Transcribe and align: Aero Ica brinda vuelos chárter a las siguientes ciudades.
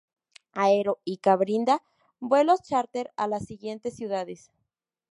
Aero 0.55 0.93
Ica 1.13 1.33
brinda 1.43 1.83
vuelos 2.19 2.63
chárter 2.63 3.11
a 3.17 3.27
las 3.27 3.45
siguientes 3.45 3.95
ciudades. 3.95 4.49